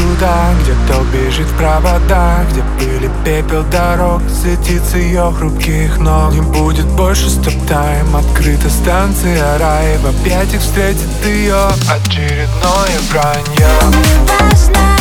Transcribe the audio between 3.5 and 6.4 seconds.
дорог Светится ее хрупких ног. Не